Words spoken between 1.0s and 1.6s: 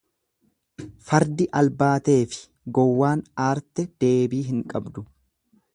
Fardi